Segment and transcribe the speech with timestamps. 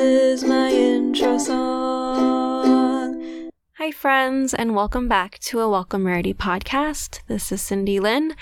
[0.00, 3.20] is my intro song.
[3.76, 7.20] Hi, friends, and welcome back to a Welcome Rarity podcast.
[7.26, 8.34] This is Cindy Lynn,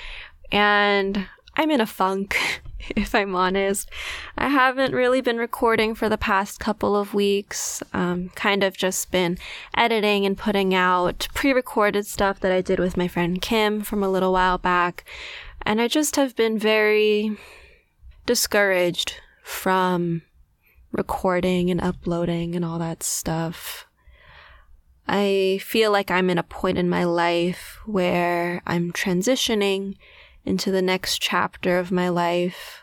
[0.53, 1.27] and
[1.57, 2.39] I'm in a funk,
[2.97, 3.91] if I'm honest.
[4.37, 9.11] I haven't really been recording for the past couple of weeks, um, kind of just
[9.11, 9.37] been
[9.77, 14.05] editing and putting out pre recorded stuff that I did with my friend Kim from
[14.05, 15.05] a little while back.
[15.63, 17.37] And I just have been very
[18.27, 20.23] discouraged from
[20.99, 23.87] recording and uploading and all that stuff.
[25.07, 29.97] I feel like I'm in a point in my life where I'm transitioning
[30.45, 32.81] into the next chapter of my life.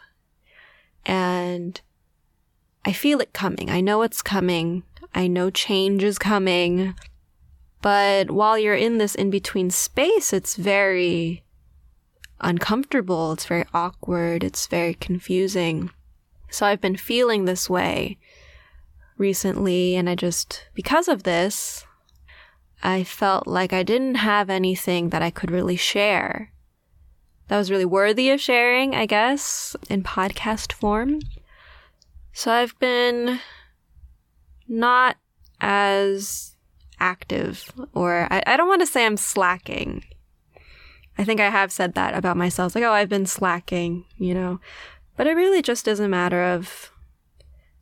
[1.05, 1.79] And
[2.83, 3.69] I feel it coming.
[3.69, 4.83] I know it's coming.
[5.13, 6.95] I know change is coming.
[7.81, 11.43] But while you're in this in between space, it's very
[12.41, 13.33] uncomfortable.
[13.33, 14.43] It's very awkward.
[14.43, 15.91] It's very confusing.
[16.55, 18.17] So I've been feeling this way
[19.17, 21.85] recently, and I just, because of this,
[22.81, 26.53] I felt like I didn't have anything that I could really share
[27.49, 31.19] that was really worthy of sharing, I guess, in podcast form.
[32.31, 33.41] So I've been
[34.65, 35.17] not
[35.59, 36.55] as
[37.01, 40.05] active, or I, I don't want to say I'm slacking.
[41.17, 42.75] I think I have said that about myself.
[42.75, 44.61] Like, oh, I've been slacking, you know.
[45.17, 46.91] But it really just is a matter of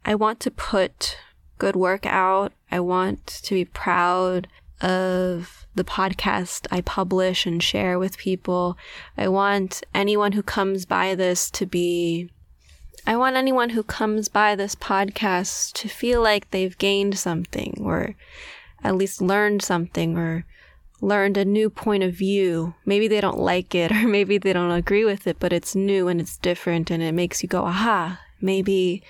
[0.05, 1.17] I want to put
[1.57, 2.51] good work out.
[2.71, 4.47] I want to be proud
[4.81, 8.77] of the podcast I publish and share with people.
[9.17, 12.29] I want anyone who comes by this to be
[13.05, 18.15] I want anyone who comes by this podcast to feel like they've gained something or
[18.81, 20.45] at least learned something or
[21.03, 22.73] learned a new point of view.
[22.85, 26.07] Maybe they don't like it or maybe they don't agree with it, but it's new
[26.07, 29.03] and it's different and it makes you go, aha, maybe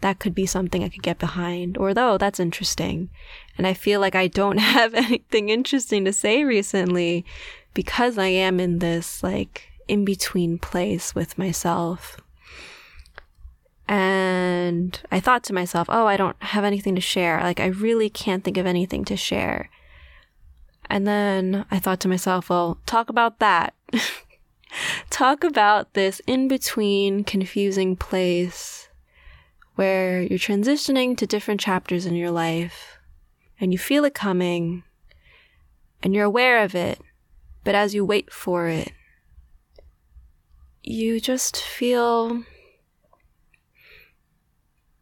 [0.00, 1.76] that could be something I could get behind.
[1.76, 3.10] Or though that's interesting.
[3.58, 7.24] And I feel like I don't have anything interesting to say recently
[7.74, 12.16] because I am in this like in between place with myself.
[13.88, 17.40] And I thought to myself, oh, I don't have anything to share.
[17.40, 19.68] Like, I really can't think of anything to share.
[20.90, 23.74] And then I thought to myself, well, talk about that.
[25.10, 28.88] talk about this in between confusing place
[29.76, 32.98] where you're transitioning to different chapters in your life
[33.60, 34.82] and you feel it coming
[36.02, 37.00] and you're aware of it,
[37.62, 38.90] but as you wait for it,
[40.82, 42.42] you just feel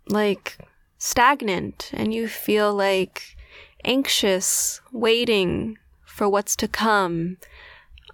[0.07, 0.59] like
[0.99, 3.38] stagnant and you feel like
[3.85, 7.37] anxious, waiting for what's to come.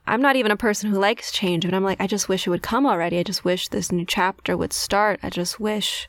[0.06, 2.50] I'm not even a person who likes change, but I'm like, I just wish it
[2.50, 3.18] would come already.
[3.18, 5.18] I just wish this new chapter would start.
[5.22, 6.08] I just wish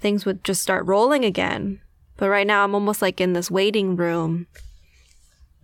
[0.00, 1.80] things would just start rolling again.
[2.16, 4.46] But right now, I'm almost like in this waiting room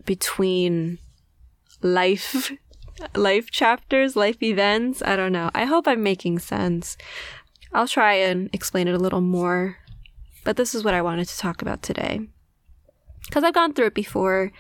[0.05, 0.99] between
[1.83, 2.53] life
[3.15, 5.03] life chapters, life events.
[5.03, 5.51] I don't know.
[5.55, 6.97] I hope I'm making sense.
[7.73, 9.79] I'll try and explain it a little more.
[10.45, 12.29] But this is what I wanted to talk about today
[13.29, 14.53] because I've gone through it before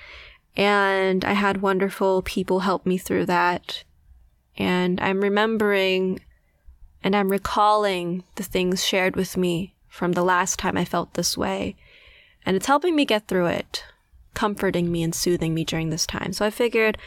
[0.56, 3.84] and I had wonderful people help me through that.
[4.56, 6.20] And I'm remembering
[7.02, 11.36] and I'm recalling the things shared with me from the last time I felt this
[11.36, 11.76] way.
[12.44, 13.84] And it's helping me get through it,
[14.34, 16.32] comforting me and soothing me during this time.
[16.32, 16.98] So I figured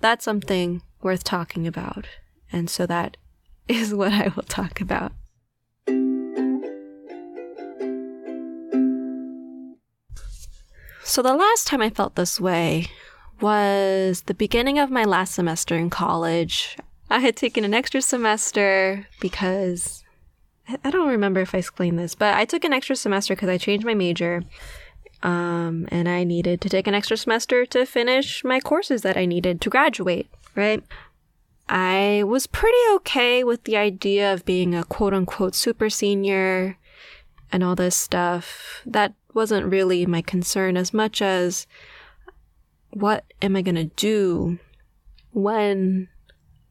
[0.00, 2.06] that's something worth talking about.
[2.52, 3.16] And so that
[3.68, 5.12] is what I will talk about.
[11.08, 12.88] So, the last time I felt this way
[13.40, 16.76] was the beginning of my last semester in college.
[17.08, 20.04] I had taken an extra semester because
[20.84, 23.56] I don't remember if I explained this, but I took an extra semester because I
[23.56, 24.42] changed my major.
[25.22, 29.24] Um, and I needed to take an extra semester to finish my courses that I
[29.24, 30.84] needed to graduate, right?
[31.70, 36.76] I was pretty okay with the idea of being a quote unquote super senior
[37.50, 38.82] and all this stuff.
[38.84, 41.66] That wasn't really my concern as much as
[42.90, 44.58] what am I going to do
[45.32, 46.08] when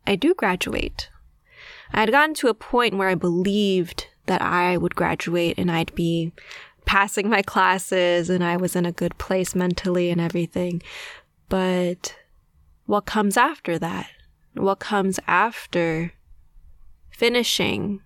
[0.05, 1.09] I do graduate?
[1.91, 5.93] I had gotten to a point where I believed that I would graduate and I'd
[5.95, 6.33] be
[6.85, 10.81] passing my classes and I was in a good place mentally and everything.
[11.49, 12.15] But
[12.85, 14.09] what comes after that?
[14.53, 16.13] What comes after
[17.09, 18.01] finishing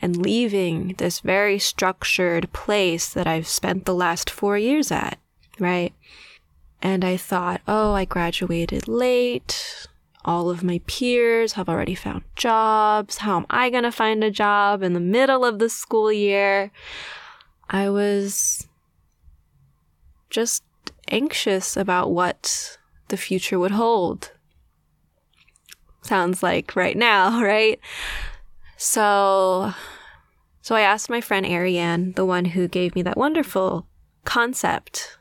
[0.00, 5.18] and leaving this very structured place that I've spent the last four years at,
[5.58, 5.94] right?
[6.82, 9.86] And I thought, oh, I graduated late.
[10.24, 13.18] All of my peers have already found jobs.
[13.18, 16.70] How am I going to find a job in the middle of the school year?
[17.70, 18.68] I was
[20.30, 20.62] just
[21.08, 22.78] anxious about what
[23.08, 24.32] the future would hold.
[26.02, 27.80] Sounds like right now, right?
[28.76, 29.72] So,
[30.60, 33.86] so I asked my friend Ariane, the one who gave me that wonderful
[34.24, 35.18] concept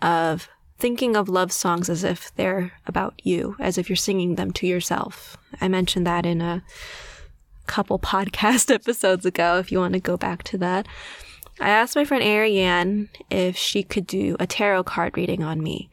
[0.00, 0.48] of
[0.78, 4.66] thinking of love songs as if they're about you, as if you're singing them to
[4.66, 5.36] yourself.
[5.60, 6.62] I mentioned that in a
[7.66, 10.86] couple podcast episodes ago, if you want to go back to that.
[11.60, 15.88] I asked my friend Ariane if she could do a tarot card reading on me.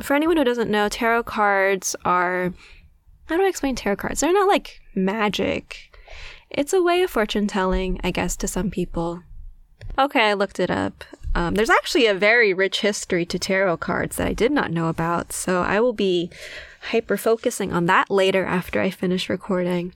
[0.00, 2.52] For anyone who doesn't know, tarot cards are.
[3.26, 4.20] How do I explain tarot cards?
[4.20, 5.96] They're not like magic.
[6.50, 9.22] It's a way of fortune telling, I guess, to some people.
[9.98, 11.04] Okay, I looked it up.
[11.34, 14.88] Um, there's actually a very rich history to tarot cards that I did not know
[14.88, 16.30] about, so I will be
[16.90, 19.94] hyper focusing on that later after I finish recording.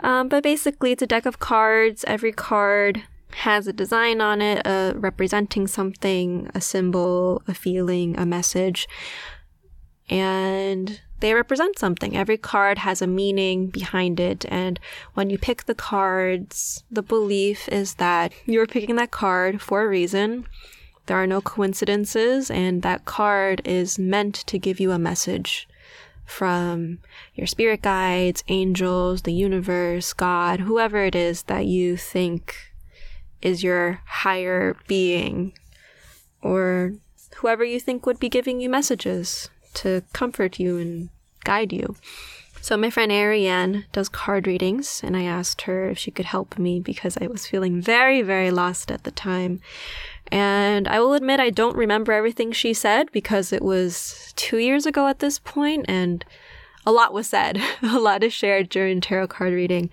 [0.00, 2.04] Um, but basically, it's a deck of cards.
[2.08, 3.04] Every card
[3.34, 8.88] has a design on it, uh, representing something, a symbol, a feeling, a message.
[10.10, 12.16] And they represent something.
[12.16, 14.44] Every card has a meaning behind it.
[14.48, 14.80] And
[15.14, 19.88] when you pick the cards, the belief is that you're picking that card for a
[19.88, 20.46] reason.
[21.06, 25.68] There are no coincidences, and that card is meant to give you a message
[26.24, 26.98] from
[27.34, 32.56] your spirit guides, angels, the universe, God, whoever it is that you think
[33.40, 35.52] is your higher being,
[36.42, 36.94] or
[37.36, 41.08] whoever you think would be giving you messages to comfort you and
[41.44, 41.96] guide you.
[42.62, 46.58] So my friend Ariane does card readings, and I asked her if she could help
[46.58, 49.60] me because I was feeling very, very lost at the time.
[50.30, 54.86] And I will admit I don't remember everything she said because it was two years
[54.86, 56.24] ago at this point, and
[56.86, 59.90] a lot was said, a lot is shared during tarot card reading.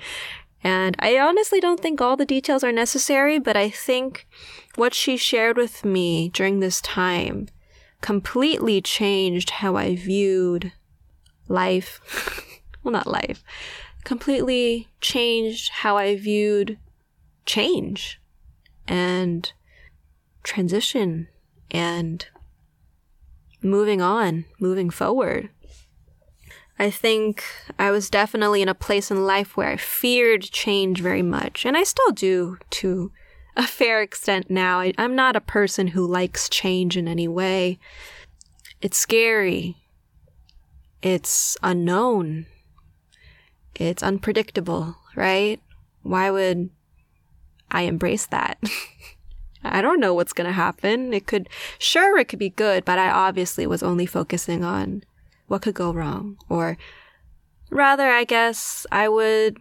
[0.63, 4.27] And I honestly don't think all the details are necessary, but I think
[4.75, 7.47] what she shared with me during this time
[8.01, 10.71] completely changed how I viewed
[11.47, 12.01] life.
[12.83, 13.43] well, not life.
[14.03, 16.77] Completely changed how I viewed
[17.45, 18.19] change
[18.87, 19.51] and
[20.43, 21.27] transition
[21.71, 22.25] and
[23.61, 25.49] moving on, moving forward.
[26.77, 27.43] I think
[27.77, 31.75] I was definitely in a place in life where I feared change very much, and
[31.75, 33.11] I still do to
[33.59, 34.79] a fair extent now.
[34.79, 37.77] I, am not a person who likes change in any way.
[38.81, 39.75] It's scary.
[41.01, 42.45] It's unknown.
[43.75, 45.59] It's unpredictable, right?
[46.03, 46.69] Why would
[47.69, 48.63] I embrace that?
[49.63, 51.13] I don't know what's going to happen.
[51.13, 55.03] It could, sure, it could be good, but I obviously was only focusing on
[55.47, 56.37] what could go wrong?
[56.47, 56.77] Or
[57.69, 59.57] rather, I guess I would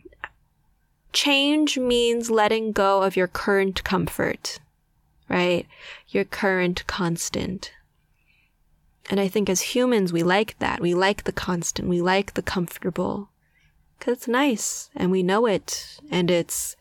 [1.19, 4.61] change means letting go of your current comfort,
[5.29, 5.67] right?
[6.11, 7.73] Your current constant.
[9.11, 10.81] And I think as humans, we like that.
[10.81, 11.89] We like the constant.
[11.89, 13.31] We like the comfortable.
[13.99, 16.77] Cause it's nice and we know it and it's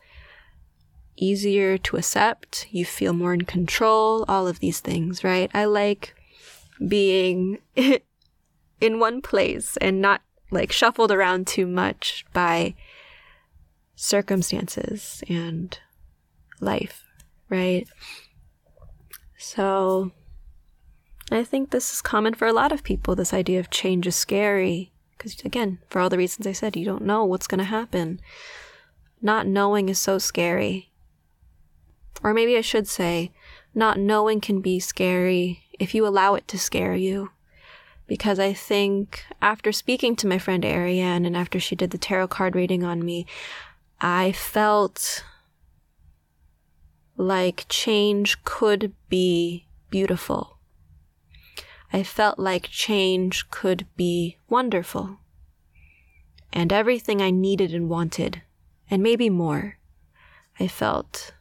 [1.16, 2.68] easier to accept.
[2.70, 5.50] You feel more in control, all of these things, right?
[5.52, 6.14] I like
[6.86, 7.58] being
[8.80, 10.20] in one place and not
[10.52, 12.76] like shuffled around too much by
[14.00, 15.76] circumstances and
[16.60, 17.04] life,
[17.48, 17.88] right?
[19.36, 20.12] So
[21.32, 23.16] I think this is common for a lot of people.
[23.16, 26.84] This idea of change is scary because, again, for all the reasons I said, you
[26.84, 28.20] don't know what's going to happen.
[29.20, 30.92] Not knowing is so scary.
[32.22, 33.32] Or maybe I should say,
[33.74, 37.30] not knowing can be scary if you allow it to scare you
[38.08, 42.28] because I think after speaking to my friend Ariane and after she did the tarot
[42.28, 43.26] card reading on me,
[44.00, 45.24] I felt
[47.16, 50.58] like change could be beautiful.
[51.92, 55.18] I felt like change could be wonderful.
[56.52, 58.42] And everything I needed and wanted,
[58.88, 59.78] and maybe more.
[60.60, 61.34] I felt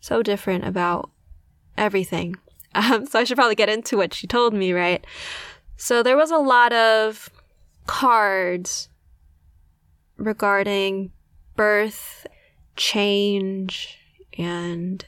[0.00, 1.10] so different about
[1.76, 2.36] everything.
[2.76, 5.06] Um, so I should probably get into what she told me, right?
[5.76, 7.30] So there was a lot of
[7.86, 8.88] cards
[10.16, 11.12] regarding
[11.56, 12.26] birth,
[12.76, 13.98] change,
[14.38, 15.04] and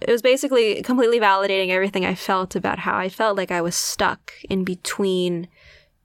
[0.00, 3.74] it was basically completely validating everything I felt about how I felt like I was
[3.74, 5.48] stuck in between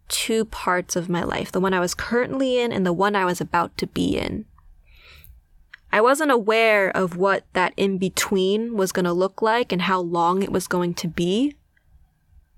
[0.08, 3.25] two parts of my life the one I was currently in and the one I
[3.25, 4.46] was about to be in.
[5.91, 10.01] I wasn't aware of what that in between was going to look like and how
[10.01, 11.55] long it was going to be,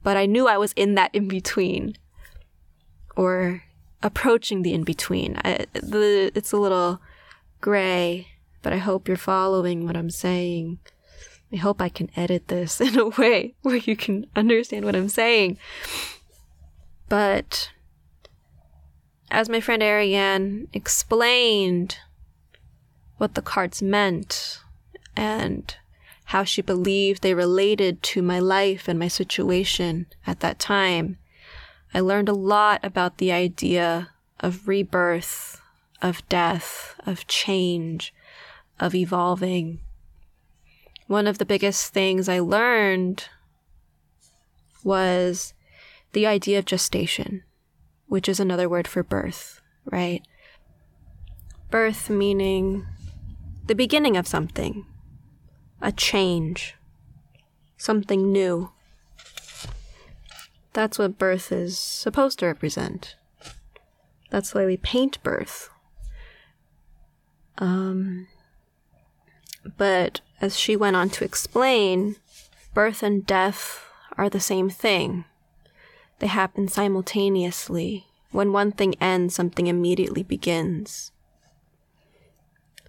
[0.01, 1.95] but I knew I was in that in between
[3.15, 3.63] or
[4.03, 5.39] approaching the in between.
[5.43, 7.01] It's a little
[7.61, 8.27] gray
[8.67, 10.79] but I hope you're following what I'm saying.
[11.53, 15.07] I hope I can edit this in a way where you can understand what I'm
[15.07, 15.57] saying.
[17.07, 17.71] But
[19.31, 21.97] as my friend Ariane explained
[23.17, 24.59] what the cards meant
[25.15, 25.73] and
[26.25, 31.17] how she believed they related to my life and my situation at that time,
[31.93, 35.61] I learned a lot about the idea of rebirth,
[36.01, 38.13] of death, of change,
[38.79, 39.79] of evolving.
[41.07, 43.29] One of the biggest things I learned
[44.83, 45.53] was
[46.13, 47.43] the idea of gestation,
[48.07, 50.21] which is another word for birth, right?
[51.69, 52.85] Birth meaning
[53.65, 54.85] the beginning of something,
[55.81, 56.75] a change,
[57.77, 58.71] something new.
[60.77, 63.15] That's what birth is supposed to represent.
[64.29, 65.71] That's why we paint birth.
[67.57, 68.27] Um,
[69.75, 72.17] but as she went on to explain,
[72.75, 75.25] birth and death are the same thing.
[76.19, 78.05] They happen simultaneously.
[78.29, 81.11] When one thing ends, something immediately begins.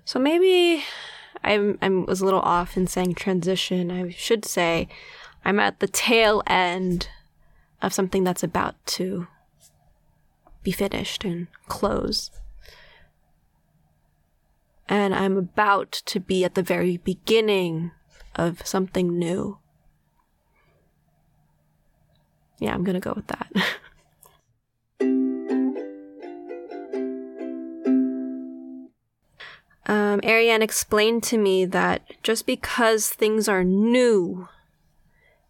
[0.04, 0.84] So maybe
[1.42, 3.90] I I was a little off in saying transition.
[3.90, 4.88] I should say
[5.42, 7.08] I'm at the tail end
[7.80, 9.28] of something that's about to
[10.62, 12.30] be finished and close.
[14.88, 17.92] And I'm about to be at the very beginning
[18.34, 19.58] of something new.
[22.58, 23.52] Yeah, I'm gonna go with that.
[29.86, 34.48] um, Ariane explained to me that just because things are new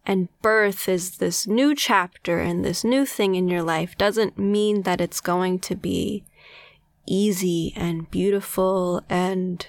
[0.09, 4.81] and birth is this new chapter and this new thing in your life doesn't mean
[4.81, 6.23] that it's going to be
[7.05, 9.67] easy and beautiful and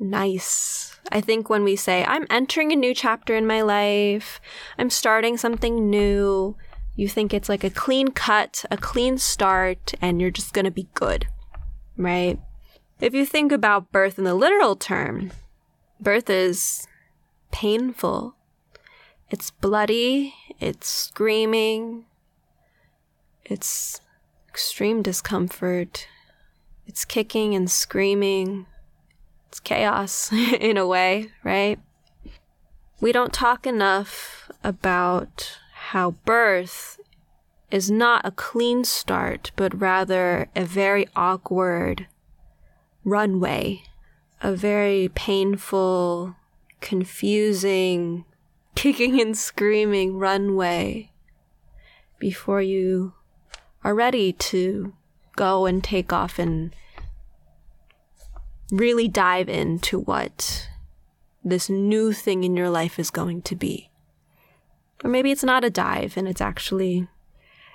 [0.00, 0.98] nice.
[1.12, 4.40] I think when we say, I'm entering a new chapter in my life,
[4.76, 6.56] I'm starting something new,
[6.96, 10.88] you think it's like a clean cut, a clean start, and you're just gonna be
[10.94, 11.28] good,
[11.96, 12.40] right?
[13.00, 15.30] If you think about birth in the literal term,
[16.00, 16.88] birth is
[17.52, 18.34] painful.
[19.34, 22.04] It's bloody, it's screaming,
[23.44, 24.00] it's
[24.48, 26.06] extreme discomfort,
[26.86, 28.66] it's kicking and screaming,
[29.48, 31.80] it's chaos in a way, right?
[33.00, 35.58] We don't talk enough about
[35.90, 37.00] how birth
[37.72, 42.06] is not a clean start, but rather a very awkward
[43.04, 43.82] runway,
[44.40, 46.36] a very painful,
[46.80, 48.24] confusing,
[48.74, 51.10] kicking and screaming runway
[52.18, 53.14] before you
[53.82, 54.94] are ready to
[55.36, 56.74] go and take off and
[58.70, 60.68] really dive into what
[61.44, 63.90] this new thing in your life is going to be.
[65.02, 67.08] Or maybe it's not a dive and it's actually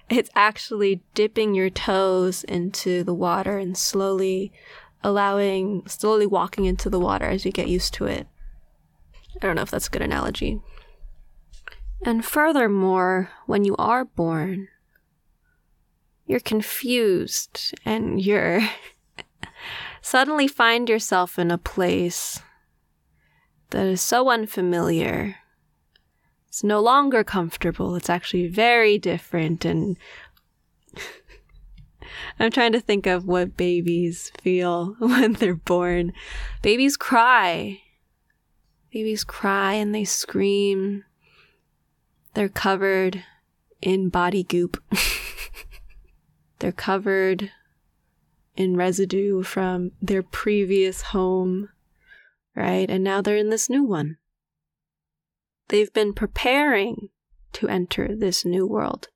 [0.10, 4.52] it's actually dipping your toes into the water and slowly
[5.04, 8.28] allowing slowly walking into the water as you get used to it.
[9.36, 10.60] I don't know if that's a good analogy.
[12.04, 14.70] And furthermore, when you are born,
[16.26, 18.62] you're confused and you're
[20.02, 22.42] suddenly find yourself in a place
[23.72, 25.36] that is so unfamiliar.
[26.48, 27.96] It's no longer comfortable.
[27.96, 29.66] It's actually very different.
[29.66, 29.98] And
[32.40, 36.14] I'm trying to think of what babies feel when they're born.
[36.62, 37.82] Babies cry.
[38.92, 41.04] Babies cry and they scream.
[42.34, 43.24] They're covered
[43.82, 44.82] in body goop.
[46.60, 47.52] they're covered
[48.56, 51.70] in residue from their previous home,
[52.56, 52.90] right?
[52.90, 54.18] And now they're in this new one.
[55.70, 57.10] They've been preparing
[57.54, 59.08] to enter this new world.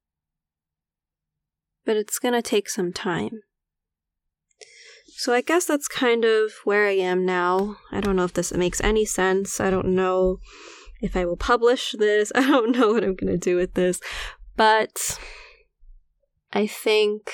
[1.86, 3.42] But it's going to take some time.
[5.16, 7.78] So I guess that's kind of where I am now.
[7.92, 9.60] I don't know if this makes any sense.
[9.60, 10.40] I don't know
[11.04, 12.32] if I will publish this.
[12.36, 14.00] I don't know what I'm going to do with this.
[14.56, 15.20] But
[16.52, 17.32] I think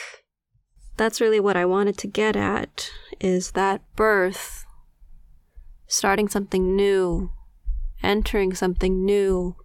[0.97, 4.65] that's really what I wanted to get at is that birth,
[5.87, 7.31] starting something new,
[8.01, 9.55] entering something new,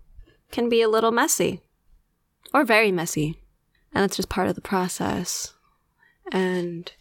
[0.53, 1.63] can be a little messy
[2.53, 3.41] or very messy.
[3.93, 5.55] And that's just part of the process.
[6.31, 6.93] And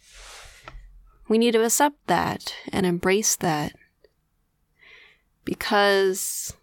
[1.28, 3.72] we need to accept that and embrace that
[5.44, 6.54] because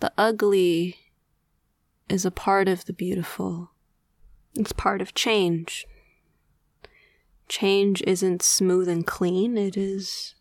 [0.00, 0.96] the ugly
[2.08, 3.70] is a part of the beautiful.
[4.54, 5.86] It's part of change
[7.48, 10.34] change isn't smooth and clean, it is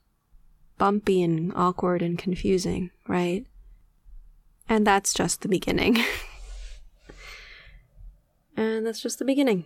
[0.77, 3.45] bumpy and awkward and confusing, right?
[4.69, 5.97] And that's just the beginning.
[8.57, 9.65] and that's just the beginning.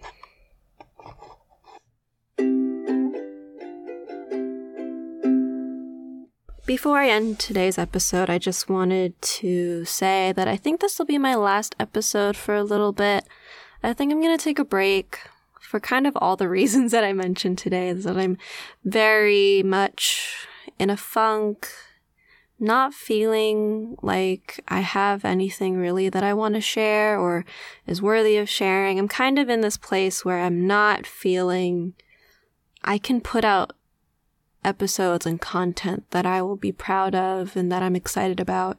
[6.65, 11.08] Before I end today's episode, I just wanted to say that I think this will
[11.08, 13.27] be my last episode for a little bit.
[13.82, 15.20] I think I'm going to take a break
[15.60, 18.38] for kind of all the reasons that I mentioned today, is that I'm
[18.86, 20.46] very much
[20.77, 21.68] in a funk,
[22.60, 27.44] not feeling like I have anything really that I want to share or
[27.88, 29.00] is worthy of sharing.
[29.00, 31.96] I'm kind of in this place where I'm not feeling
[32.84, 33.74] I can put out
[34.63, 38.77] episodes and content that I will be proud of and that I'm excited about.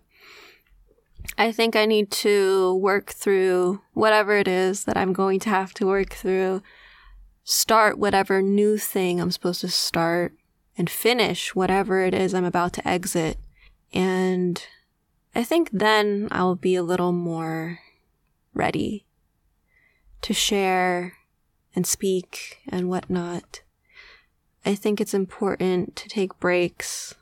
[1.38, 5.72] I think I need to work through whatever it is that I'm going to have
[5.74, 6.62] to work through,
[7.44, 10.34] start whatever new thing I'm supposed to start,
[10.76, 13.38] and finish whatever it is I'm about to exit.
[13.92, 14.64] And
[15.34, 17.78] I think then I'll be a little more
[18.54, 19.06] ready
[20.22, 21.14] to share
[21.74, 23.62] and speak and whatnot.
[24.64, 27.14] I think it's important to take breaks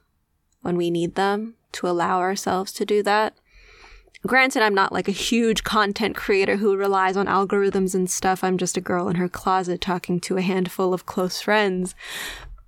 [0.61, 3.35] when we need them to allow ourselves to do that.
[4.27, 8.45] Granted, I'm not like a huge content creator who relies on algorithms and stuff.
[8.45, 11.95] I'm just a girl in her closet talking to a handful of close friends.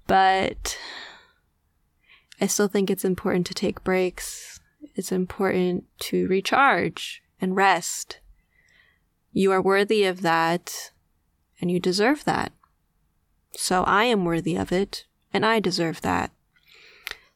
[0.07, 0.79] But
[2.41, 4.61] I still think it's important to take breaks.
[4.95, 8.21] It's important to recharge and rest.
[9.33, 10.91] You are worthy of that,
[11.61, 12.53] and you deserve that.
[13.55, 16.31] So I am worthy of it, and I deserve that.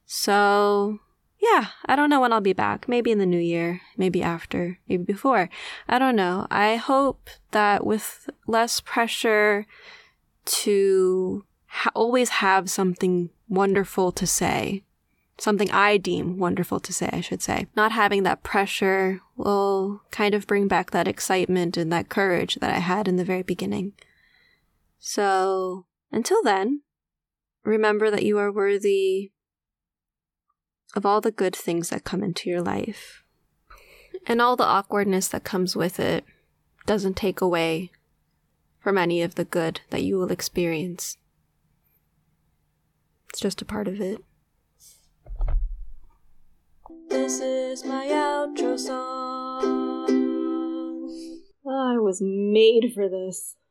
[0.07, 1.01] So,
[1.39, 2.89] yeah, I don't know when I'll be back.
[2.89, 5.51] Maybe in the new year, maybe after, maybe before.
[5.89, 6.47] I don't know.
[6.51, 9.67] I hope that with less pressure
[10.47, 14.83] to ha- always have something wonderful to say,
[15.39, 20.35] something I deem wonderful to say, I should say, not having that pressure will kind
[20.35, 23.93] of bring back that excitement and that courage that I had in the very beginning.
[24.99, 26.83] So, until then,
[27.65, 29.33] remember that you are worthy
[30.95, 33.23] of all the good things that come into your life.
[34.27, 36.25] And all the awkwardness that comes with it
[36.87, 37.91] doesn't take away
[38.79, 41.19] from any of the good that you will experience.
[43.31, 44.21] It's just a part of it.
[47.09, 50.07] This is my outro song.
[51.67, 53.57] Oh, I was made for this.